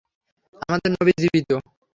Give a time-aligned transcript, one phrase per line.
[0.61, 1.49] আমাদের নবী জীবিত।